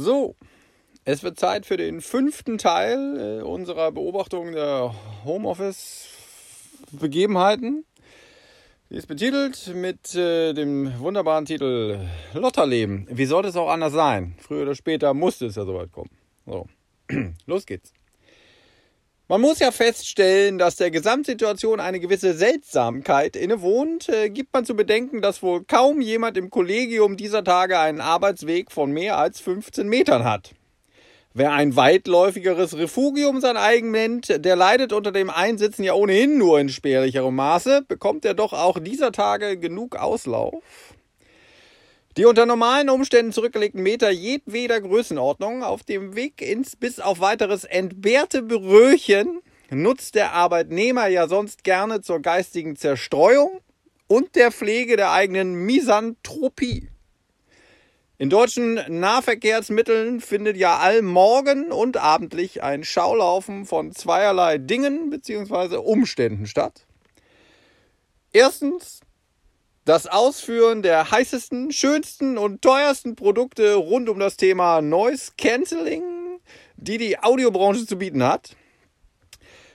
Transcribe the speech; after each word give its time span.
So, 0.00 0.36
es 1.04 1.24
wird 1.24 1.40
Zeit 1.40 1.66
für 1.66 1.76
den 1.76 2.00
fünften 2.00 2.56
Teil 2.56 3.40
äh, 3.40 3.42
unserer 3.42 3.90
Beobachtung 3.90 4.52
der 4.52 4.94
Homeoffice-Begebenheiten. 5.24 7.84
Die 8.90 8.94
ist 8.94 9.08
betitelt 9.08 9.74
mit 9.74 10.14
äh, 10.14 10.52
dem 10.52 11.00
wunderbaren 11.00 11.46
Titel 11.46 11.98
Lotterleben. 12.32 13.08
Wie 13.10 13.26
sollte 13.26 13.48
es 13.48 13.56
auch 13.56 13.70
anders 13.70 13.92
sein? 13.92 14.36
Früher 14.38 14.62
oder 14.62 14.76
später 14.76 15.14
musste 15.14 15.46
es 15.46 15.56
ja 15.56 15.64
soweit 15.64 15.90
kommen. 15.90 16.10
So, 16.46 16.68
los 17.46 17.66
geht's. 17.66 17.92
Man 19.30 19.42
muss 19.42 19.58
ja 19.58 19.72
feststellen, 19.72 20.56
dass 20.56 20.76
der 20.76 20.90
Gesamtsituation 20.90 21.80
eine 21.80 22.00
gewisse 22.00 22.32
Seltsamkeit 22.32 23.36
innewohnt. 23.36 24.08
Äh, 24.08 24.30
gibt 24.30 24.54
man 24.54 24.64
zu 24.64 24.74
bedenken, 24.74 25.20
dass 25.20 25.42
wohl 25.42 25.64
kaum 25.64 26.00
jemand 26.00 26.38
im 26.38 26.48
Kollegium 26.48 27.18
dieser 27.18 27.44
Tage 27.44 27.78
einen 27.78 28.00
Arbeitsweg 28.00 28.72
von 28.72 28.90
mehr 28.90 29.18
als 29.18 29.40
15 29.40 29.86
Metern 29.86 30.24
hat. 30.24 30.54
Wer 31.34 31.52
ein 31.52 31.76
weitläufigeres 31.76 32.78
Refugium 32.78 33.42
sein 33.42 33.58
eigen 33.58 33.90
nennt, 33.90 34.42
der 34.42 34.56
leidet 34.56 34.94
unter 34.94 35.12
dem 35.12 35.28
Einsitzen 35.28 35.84
ja 35.84 35.92
ohnehin 35.92 36.38
nur 36.38 36.58
in 36.58 36.70
spärlicherem 36.70 37.36
Maße, 37.36 37.82
bekommt 37.86 38.24
er 38.24 38.32
doch 38.32 38.54
auch 38.54 38.78
dieser 38.78 39.12
Tage 39.12 39.58
genug 39.58 39.96
Auslauf. 39.96 40.62
Die 42.18 42.24
unter 42.24 42.46
normalen 42.46 42.90
Umständen 42.90 43.30
zurückgelegten 43.30 43.80
Meter 43.80 44.10
jedweder 44.10 44.80
Größenordnung 44.80 45.62
auf 45.62 45.84
dem 45.84 46.16
Weg 46.16 46.42
ins 46.42 46.74
bis 46.74 46.98
auf 46.98 47.20
weiteres 47.20 47.62
entbehrte 47.62 48.42
Büröchen 48.42 49.40
nutzt 49.70 50.16
der 50.16 50.32
Arbeitnehmer 50.32 51.06
ja 51.06 51.28
sonst 51.28 51.62
gerne 51.62 52.00
zur 52.00 52.20
geistigen 52.20 52.74
Zerstreuung 52.74 53.60
und 54.08 54.34
der 54.34 54.50
Pflege 54.50 54.96
der 54.96 55.12
eigenen 55.12 55.54
Misanthropie. 55.64 56.88
In 58.18 58.30
deutschen 58.30 58.80
Nahverkehrsmitteln 58.88 60.20
findet 60.20 60.56
ja 60.56 60.78
allmorgen 60.78 61.70
und 61.70 61.98
abendlich 61.98 62.64
ein 62.64 62.82
Schaulaufen 62.82 63.64
von 63.64 63.92
zweierlei 63.92 64.58
Dingen 64.58 65.10
bzw. 65.10 65.76
Umständen 65.76 66.48
statt. 66.48 66.84
Erstens 68.32 69.02
das 69.88 70.06
Ausführen 70.06 70.82
der 70.82 71.10
heißesten, 71.10 71.72
schönsten 71.72 72.36
und 72.36 72.60
teuersten 72.60 73.16
Produkte 73.16 73.72
rund 73.76 74.10
um 74.10 74.18
das 74.18 74.36
Thema 74.36 74.82
Noise 74.82 75.32
Cancelling, 75.38 76.02
die 76.76 76.98
die 76.98 77.18
Audiobranche 77.18 77.86
zu 77.86 77.96
bieten 77.96 78.22
hat. 78.22 78.54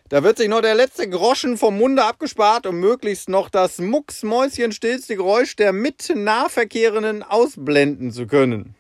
Da 0.09 0.23
wird 0.23 0.38
sich 0.38 0.50
noch 0.50 0.61
der 0.61 0.75
letzte 0.75 1.09
Groschen 1.09 1.58
vom 1.58 1.80
Munde 1.80 2.03
abgespart, 2.03 2.67
um 2.67 2.80
möglichst 2.80 3.28
noch 3.28 3.50
das 3.50 3.80
mucksmäuschenstillste 3.80 5.16
Geräusch 5.16 5.55
der 5.55 5.73
mit 5.73 6.14
Nahverkehrenden 6.16 7.23
ausblenden 7.23 8.11
zu 8.11 8.27
können. 8.27 8.75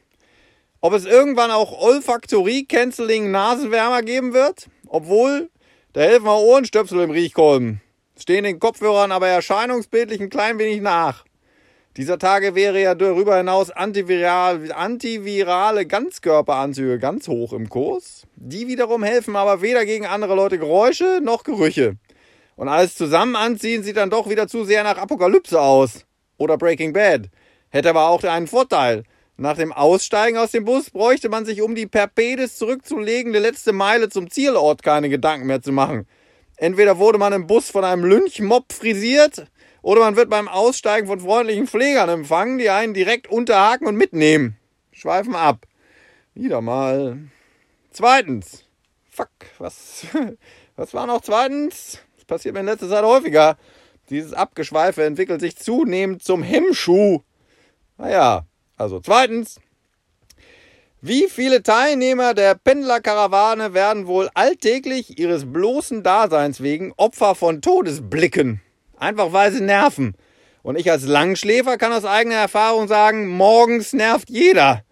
Ob 0.81 0.93
es 0.93 1.05
irgendwann 1.05 1.49
auch 1.49 1.71
Olfaktorie-Canceling 1.71 3.31
Nasenwärmer 3.31 4.03
geben 4.03 4.33
wird? 4.33 4.67
Obwohl, 4.85 5.49
da 5.93 6.01
helfen 6.01 6.27
auch 6.27 6.43
Ohrenstöpsel 6.43 7.01
im 7.01 7.09
Riechkolben 7.09 7.81
stehen 8.23 8.45
den 8.45 8.57
Kopfhörern 8.57 9.11
aber 9.11 9.27
erscheinungsbildlich 9.27 10.21
ein 10.21 10.29
klein 10.29 10.57
wenig 10.57 10.79
nach. 10.79 11.25
Dieser 11.97 12.17
Tage 12.17 12.55
wäre 12.55 12.81
ja 12.81 12.95
darüber 12.95 13.35
hinaus 13.35 13.69
antiviral, 13.69 14.71
antivirale 14.71 15.85
Ganzkörperanzüge 15.85 16.99
ganz 16.99 17.27
hoch 17.27 17.51
im 17.51 17.67
Kurs. 17.67 18.23
Die 18.37 18.69
wiederum 18.69 19.03
helfen 19.03 19.35
aber 19.35 19.61
weder 19.61 19.85
gegen 19.85 20.05
andere 20.05 20.35
Leute 20.35 20.57
Geräusche 20.57 21.19
noch 21.21 21.43
Gerüche. 21.43 21.97
Und 22.55 22.69
alles 22.69 22.95
zusammen 22.95 23.35
anziehen 23.35 23.83
sieht 23.83 23.97
dann 23.97 24.09
doch 24.09 24.29
wieder 24.29 24.47
zu 24.47 24.63
sehr 24.63 24.85
nach 24.85 24.97
Apokalypse 24.97 25.59
aus. 25.59 26.05
Oder 26.37 26.57
Breaking 26.57 26.93
Bad. 26.93 27.23
Hätte 27.71 27.89
aber 27.89 28.07
auch 28.07 28.23
einen 28.23 28.47
Vorteil. 28.47 29.03
Nach 29.35 29.57
dem 29.57 29.73
Aussteigen 29.73 30.37
aus 30.37 30.51
dem 30.51 30.63
Bus 30.63 30.91
bräuchte 30.91 31.27
man 31.27 31.43
sich 31.43 31.61
um 31.61 31.75
die 31.75 31.87
Perpedes 31.87 32.57
zurückzulegende 32.57 33.39
letzte 33.39 33.73
Meile 33.73 34.07
zum 34.07 34.29
Zielort 34.29 34.81
keine 34.81 35.09
Gedanken 35.09 35.47
mehr 35.47 35.61
zu 35.61 35.73
machen. 35.73 36.07
Entweder 36.57 36.97
wurde 36.97 37.17
man 37.17 37.33
im 37.33 37.47
Bus 37.47 37.69
von 37.69 37.83
einem 37.83 38.05
Lynchmob 38.05 38.71
frisiert 38.71 39.47
oder 39.81 40.01
man 40.01 40.15
wird 40.15 40.29
beim 40.29 40.47
Aussteigen 40.47 41.07
von 41.07 41.19
freundlichen 41.19 41.67
Pflegern 41.67 42.09
empfangen, 42.09 42.57
die 42.57 42.69
einen 42.69 42.93
direkt 42.93 43.27
unterhaken 43.27 43.87
und 43.87 43.95
mitnehmen. 43.95 44.57
Schweifen 44.91 45.35
ab. 45.35 45.65
Wieder 46.33 46.61
mal. 46.61 47.17
Zweitens. 47.91 48.65
Fuck, 49.09 49.29
was, 49.59 50.07
was 50.75 50.93
war 50.93 51.05
noch 51.05 51.21
zweitens? 51.21 51.99
Das 52.15 52.25
passiert 52.25 52.53
mir 52.53 52.61
in 52.61 52.67
letzter 52.67 52.89
Zeit 52.89 53.03
häufiger. 53.03 53.57
Dieses 54.09 54.33
Abgeschweife 54.33 55.03
entwickelt 55.03 55.41
sich 55.41 55.57
zunehmend 55.57 56.23
zum 56.23 56.43
Hemmschuh. 56.43 57.21
Naja, 57.97 58.45
also 58.77 58.99
zweitens. 58.99 59.59
Wie 61.05 61.27
viele 61.27 61.63
Teilnehmer 61.63 62.33
der 62.33 62.55
Pendlerkarawane 62.55 63.73
werden 63.73 64.07
wohl 64.07 64.29
alltäglich 64.35 65.19
ihres 65.19 65.43
bloßen 65.51 66.01
Daseins 66.01 66.63
wegen 66.63 66.93
Opfer 66.95 67.35
von 67.35 67.61
Todesblicken? 67.61 68.61
Einfach 68.95 69.33
weil 69.33 69.51
sie 69.51 69.59
nerven. 69.59 70.15
Und 70.61 70.79
ich 70.79 70.89
als 70.89 71.03
Langschläfer 71.03 71.77
kann 71.77 71.91
aus 71.91 72.05
eigener 72.05 72.35
Erfahrung 72.35 72.87
sagen, 72.87 73.27
morgens 73.27 73.91
nervt 73.91 74.29
jeder. 74.29 74.83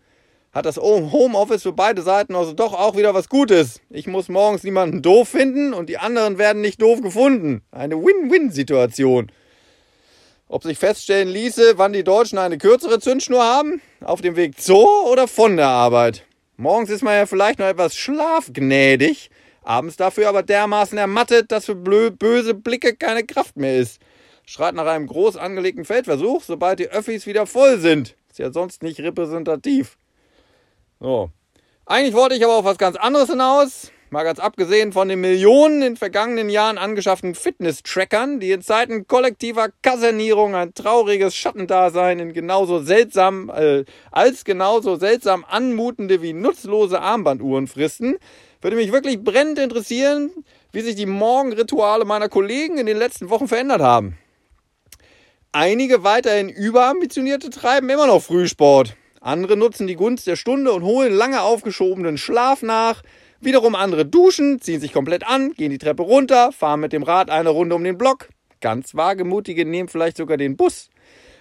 Hat 0.51 0.65
das 0.65 0.75
Homeoffice 0.75 1.63
für 1.63 1.71
beide 1.71 2.01
Seiten 2.01 2.35
also 2.35 2.51
doch 2.51 2.73
auch 2.73 2.97
wieder 2.97 3.13
was 3.13 3.29
Gutes. 3.29 3.79
Ich 3.89 4.05
muss 4.05 4.27
morgens 4.27 4.63
niemanden 4.63 5.01
doof 5.01 5.29
finden 5.29 5.73
und 5.73 5.87
die 5.87 5.97
anderen 5.97 6.37
werden 6.37 6.61
nicht 6.61 6.81
doof 6.81 7.01
gefunden. 7.01 7.61
Eine 7.71 7.95
Win-Win-Situation. 7.95 9.31
Ob 10.51 10.63
sich 10.63 10.77
feststellen 10.77 11.29
ließe, 11.29 11.77
wann 11.77 11.93
die 11.93 12.03
Deutschen 12.03 12.37
eine 12.37 12.57
kürzere 12.57 12.99
Zündschnur 12.99 13.41
haben? 13.41 13.81
Auf 14.03 14.19
dem 14.19 14.35
Weg 14.35 14.59
zur 14.59 15.09
oder 15.09 15.29
von 15.29 15.55
der 15.55 15.69
Arbeit? 15.69 16.25
Morgens 16.57 16.89
ist 16.89 17.03
man 17.03 17.13
ja 17.13 17.25
vielleicht 17.25 17.57
noch 17.57 17.67
etwas 17.67 17.95
schlafgnädig, 17.95 19.29
abends 19.63 19.95
dafür 19.95 20.27
aber 20.27 20.43
dermaßen 20.43 20.97
ermattet, 20.97 21.53
dass 21.53 21.67
für 21.67 21.75
böse 21.75 22.53
Blicke 22.53 22.97
keine 22.97 23.23
Kraft 23.23 23.55
mehr 23.55 23.77
ist. 23.77 24.01
Schreit 24.45 24.75
nach 24.75 24.87
einem 24.87 25.07
groß 25.07 25.37
angelegten 25.37 25.85
Feldversuch, 25.85 26.43
sobald 26.43 26.79
die 26.79 26.89
Öffis 26.89 27.25
wieder 27.25 27.45
voll 27.45 27.79
sind. 27.79 28.17
Ist 28.29 28.39
ja 28.39 28.51
sonst 28.51 28.83
nicht 28.83 28.99
repräsentativ. 28.99 29.97
So. 30.99 31.29
Eigentlich 31.85 32.13
wollte 32.13 32.35
ich 32.35 32.43
aber 32.43 32.57
auf 32.57 32.65
was 32.65 32.77
ganz 32.77 32.97
anderes 32.97 33.29
hinaus. 33.29 33.89
Mal 34.13 34.25
ganz 34.25 34.39
abgesehen 34.39 34.91
von 34.91 35.07
den 35.07 35.21
Millionen 35.21 35.81
in 35.81 35.95
vergangenen 35.95 36.49
Jahren 36.49 36.77
angeschafften 36.77 37.33
Fitness-Trackern, 37.33 38.41
die 38.41 38.51
in 38.51 38.61
Zeiten 38.61 39.07
kollektiver 39.07 39.69
Kasernierung 39.83 40.53
ein 40.53 40.73
trauriges 40.73 41.33
Schattendasein 41.33 42.19
in 42.19 42.33
genauso 42.33 42.81
seltsam, 42.81 43.49
äh, 43.49 43.85
als 44.11 44.43
genauso 44.43 44.97
seltsam 44.97 45.45
anmutende 45.47 46.21
wie 46.21 46.33
nutzlose 46.33 46.99
Armbanduhren 46.99 47.67
fristen, 47.67 48.17
würde 48.59 48.75
mich 48.75 48.91
wirklich 48.91 49.23
brennend 49.23 49.59
interessieren, 49.59 50.29
wie 50.73 50.81
sich 50.81 50.95
die 50.95 51.05
Morgenrituale 51.05 52.03
meiner 52.03 52.27
Kollegen 52.27 52.79
in 52.79 52.87
den 52.87 52.97
letzten 52.97 53.29
Wochen 53.29 53.47
verändert 53.47 53.79
haben. 53.79 54.17
Einige 55.53 56.03
weiterhin 56.03 56.49
überambitionierte 56.49 57.49
treiben 57.49 57.89
immer 57.89 58.07
noch 58.07 58.21
Frühsport. 58.21 58.97
Andere 59.21 59.55
nutzen 59.55 59.87
die 59.87 59.95
Gunst 59.95 60.27
der 60.27 60.35
Stunde 60.35 60.73
und 60.73 60.83
holen 60.83 61.13
lange 61.13 61.43
aufgeschobenen 61.43 62.17
Schlaf 62.17 62.61
nach, 62.61 63.03
Wiederum 63.43 63.73
andere 63.73 64.05
duschen, 64.05 64.61
ziehen 64.61 64.79
sich 64.79 64.93
komplett 64.93 65.25
an, 65.25 65.53
gehen 65.53 65.71
die 65.71 65.79
Treppe 65.79 66.03
runter, 66.03 66.51
fahren 66.51 66.79
mit 66.79 66.93
dem 66.93 67.01
Rad 67.01 67.31
eine 67.31 67.49
Runde 67.49 67.73
um 67.73 67.83
den 67.83 67.97
Block. 67.97 68.29
Ganz 68.61 68.93
wagemutige 68.93 69.65
nehmen 69.65 69.89
vielleicht 69.89 70.17
sogar 70.17 70.37
den 70.37 70.55
Bus 70.55 70.89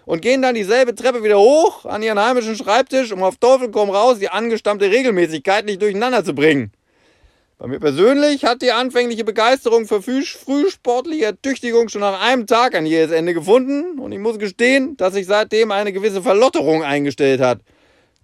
und 0.07 0.23
gehen 0.23 0.41
dann 0.41 0.55
dieselbe 0.55 0.95
Treppe 0.95 1.23
wieder 1.23 1.39
hoch 1.39 1.85
an 1.85 2.03
ihren 2.03 2.19
heimischen 2.19 2.57
Schreibtisch, 2.57 3.13
um 3.13 3.23
auf 3.23 3.37
Teufel 3.37 3.71
komm 3.71 3.91
raus 3.91 4.19
die 4.19 4.31
angestammte 4.31 4.91
Regelmäßigkeit 4.91 5.67
nicht 5.67 5.83
durcheinander 5.83 6.25
zu 6.25 6.35
bringen. 6.35 6.73
Bei 7.59 7.67
mir 7.67 7.79
persönlich 7.79 8.47
hat 8.47 8.63
die 8.63 8.73
anfängliche 8.73 9.23
Begeisterung 9.23 9.87
für 9.87 10.01
frühsportliche 10.01 11.27
Ertüchtigung 11.27 11.91
schon 11.91 12.01
nach 12.01 12.23
einem 12.23 12.47
Tag 12.47 12.75
ein 12.75 12.87
jähes 12.87 13.11
Ende 13.11 13.35
gefunden 13.35 13.99
und 13.99 14.13
ich 14.13 14.19
muss 14.19 14.39
gestehen, 14.39 14.97
dass 14.97 15.13
sich 15.13 15.27
seitdem 15.27 15.71
eine 15.71 15.93
gewisse 15.93 16.23
Verlotterung 16.23 16.83
eingestellt 16.83 17.43
hat. 17.43 17.61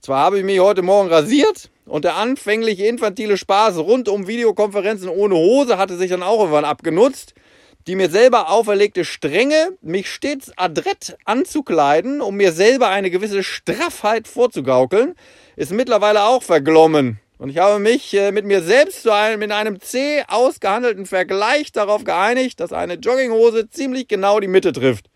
Zwar 0.00 0.20
habe 0.20 0.38
ich 0.38 0.44
mich 0.46 0.60
heute 0.60 0.80
Morgen 0.80 1.10
rasiert, 1.10 1.68
und 1.86 2.04
der 2.04 2.16
anfängliche 2.16 2.86
infantile 2.86 3.36
Spaß 3.36 3.78
rund 3.78 4.08
um 4.08 4.26
Videokonferenzen 4.26 5.08
ohne 5.08 5.36
Hose 5.36 5.78
hatte 5.78 5.96
sich 5.96 6.10
dann 6.10 6.22
auch 6.22 6.40
irgendwann 6.40 6.64
abgenutzt. 6.64 7.34
Die 7.86 7.94
mir 7.94 8.10
selber 8.10 8.50
auferlegte 8.50 9.04
Strenge, 9.04 9.78
mich 9.80 10.10
stets 10.10 10.50
adrett 10.56 11.16
anzukleiden, 11.24 12.20
um 12.20 12.34
mir 12.34 12.50
selber 12.50 12.88
eine 12.88 13.12
gewisse 13.12 13.44
Straffheit 13.44 14.26
vorzugaukeln, 14.26 15.14
ist 15.54 15.70
mittlerweile 15.70 16.24
auch 16.24 16.42
verglommen. 16.42 17.20
Und 17.38 17.50
ich 17.50 17.58
habe 17.58 17.78
mich 17.78 18.12
äh, 18.14 18.32
mit 18.32 18.44
mir 18.44 18.62
selbst 18.62 19.02
zu 19.02 19.12
einem, 19.12 19.42
in 19.42 19.52
einem 19.52 19.80
zäh 19.80 20.24
ausgehandelten 20.26 21.06
Vergleich 21.06 21.70
darauf 21.70 22.02
geeinigt, 22.02 22.58
dass 22.58 22.72
eine 22.72 22.94
Jogginghose 22.94 23.70
ziemlich 23.70 24.08
genau 24.08 24.40
die 24.40 24.48
Mitte 24.48 24.72
trifft. 24.72 25.06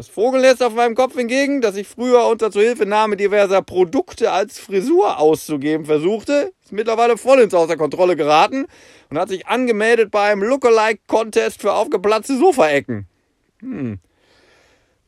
Das 0.00 0.08
Vogelnest 0.08 0.62
auf 0.62 0.74
meinem 0.74 0.94
Kopf 0.94 1.14
hingegen, 1.14 1.60
das 1.60 1.76
ich 1.76 1.86
früher 1.86 2.24
unter 2.24 2.50
Zuhilfenahme 2.50 3.18
diverser 3.18 3.60
Produkte 3.60 4.32
als 4.32 4.58
Frisur 4.58 5.18
auszugeben 5.18 5.84
versuchte, 5.84 6.54
ist 6.64 6.72
mittlerweile 6.72 7.18
vollends 7.18 7.52
außer 7.52 7.76
Kontrolle 7.76 8.16
geraten 8.16 8.64
und 9.10 9.18
hat 9.18 9.28
sich 9.28 9.46
angemeldet 9.46 10.10
bei 10.10 10.32
einem 10.32 10.42
Lookalike-Contest 10.42 11.60
für 11.60 11.74
aufgeplatzte 11.74 12.38
Sofaecken. 12.38 13.08
Hm. 13.58 13.98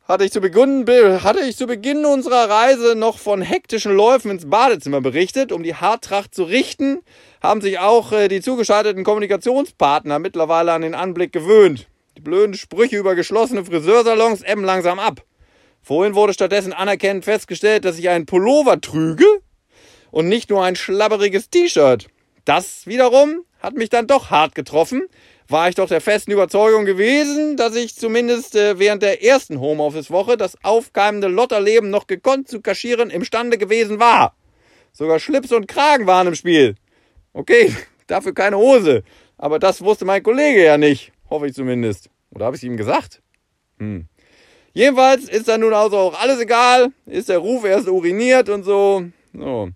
hatte 0.06 0.26
ich, 0.26 0.30
zu 0.30 0.42
Beginn, 0.42 0.84
hatte 1.24 1.40
ich 1.40 1.56
zu 1.56 1.66
Beginn 1.66 2.04
unserer 2.04 2.50
Reise 2.50 2.94
noch 2.94 3.16
von 3.16 3.40
hektischen 3.40 3.96
Läufen 3.96 4.30
ins 4.30 4.50
Badezimmer 4.50 5.00
berichtet. 5.00 5.52
Um 5.52 5.62
die 5.62 5.74
Haartracht 5.74 6.34
zu 6.34 6.44
richten, 6.44 7.00
haben 7.42 7.62
sich 7.62 7.78
auch 7.78 8.12
äh, 8.12 8.28
die 8.28 8.42
zugeschalteten 8.42 9.04
Kommunikationspartner 9.04 10.18
mittlerweile 10.18 10.74
an 10.74 10.82
den 10.82 10.94
Anblick 10.94 11.32
gewöhnt. 11.32 11.86
Die 12.17 12.20
blöden 12.20 12.55
Sprüche 12.55 12.97
über 12.97 13.14
geschlossene 13.14 13.64
Friseursalons 13.64 14.43
ebben 14.43 14.64
langsam 14.64 14.99
ab. 14.99 15.23
Vorhin 15.81 16.14
wurde 16.14 16.32
stattdessen 16.32 16.73
anerkennend 16.73 17.25
festgestellt, 17.25 17.85
dass 17.85 17.99
ich 17.99 18.09
einen 18.09 18.26
Pullover 18.26 18.81
trüge 18.81 19.26
und 20.11 20.29
nicht 20.29 20.50
nur 20.50 20.64
ein 20.64 20.76
schlabberiges 20.76 21.50
T-Shirt. 21.50 22.09
Das 22.44 22.87
wiederum 22.87 23.44
hat 23.61 23.75
mich 23.75 23.88
dann 23.88 24.06
doch 24.06 24.31
hart 24.31 24.55
getroffen, 24.55 25.03
war 25.49 25.69
ich 25.69 25.75
doch 25.75 25.88
der 25.88 26.00
festen 26.00 26.32
Überzeugung 26.32 26.85
gewesen, 26.85 27.56
dass 27.56 27.76
ich 27.76 27.94
zumindest 27.94 28.56
äh, 28.56 28.79
während 28.79 29.03
der 29.03 29.23
ersten 29.25 29.61
Homeoffice-Woche 29.61 30.37
das 30.37 30.56
aufkeimende 30.64 31.29
Lotterleben 31.29 31.91
noch 31.91 32.06
gekonnt 32.06 32.49
zu 32.49 32.61
kaschieren 32.61 33.11
imstande 33.11 33.59
gewesen 33.59 34.00
war. 34.00 34.35
Sogar 34.93 35.19
Schlips 35.19 35.53
und 35.53 35.69
Kragen 35.69 36.06
waren 36.06 36.29
im 36.29 36.35
Spiel. 36.35 36.75
Okay, 37.32 37.75
dafür 38.06 38.35
keine 38.35 38.59
Hose. 38.59 39.03
Aber 39.38 39.59
das 39.59 39.82
wusste 39.82 40.05
mein 40.05 40.23
Kollege 40.23 40.64
ja 40.64 40.79
nicht. 40.79 41.12
Hoffe 41.32 41.46
ich 41.46 41.55
zumindest. 41.55 42.11
Oder 42.34 42.44
habe 42.44 42.56
ich 42.56 42.62
es 42.62 42.67
ihm 42.67 42.76
gesagt? 42.76 43.23
Hm. 43.79 44.05
Jedenfalls 44.75 45.31
ist 45.31 45.49
dann 45.49 45.62
nun 45.62 45.73
also 45.73 45.96
auch 45.96 46.20
alles 46.20 46.38
egal. 46.38 46.93
Ist 47.06 47.31
der 47.31 47.38
Ruf 47.38 47.64
erst 47.64 47.88
uriniert 47.88 48.50
und 48.50 48.64
so. 48.64 49.05
So. 49.32 49.70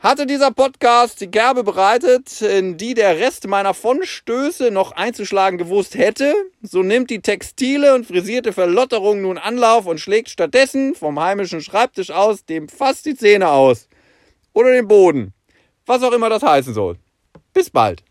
Hatte 0.00 0.26
dieser 0.26 0.50
Podcast 0.50 1.20
die 1.20 1.30
Kerbe 1.30 1.62
bereitet, 1.62 2.42
in 2.42 2.76
die 2.78 2.94
der 2.94 3.16
Rest 3.20 3.46
meiner 3.46 3.74
Vonstöße 3.74 4.72
noch 4.72 4.90
einzuschlagen 4.90 5.56
gewusst 5.56 5.94
hätte, 5.94 6.34
so 6.62 6.82
nimmt 6.82 7.10
die 7.10 7.22
textile 7.22 7.94
und 7.94 8.04
frisierte 8.04 8.52
Verlotterung 8.52 9.22
nun 9.22 9.38
Anlauf 9.38 9.86
und 9.86 10.00
schlägt 10.00 10.30
stattdessen 10.30 10.96
vom 10.96 11.20
heimischen 11.20 11.60
Schreibtisch 11.60 12.10
aus 12.10 12.44
dem 12.44 12.68
fast 12.68 13.06
die 13.06 13.14
Zähne 13.14 13.50
aus. 13.50 13.88
Oder 14.52 14.72
den 14.72 14.88
Boden. 14.88 15.32
Was 15.86 16.02
auch 16.02 16.12
immer 16.12 16.28
das 16.28 16.42
heißen 16.42 16.74
soll. 16.74 16.96
Bis 17.54 17.70
bald. 17.70 18.02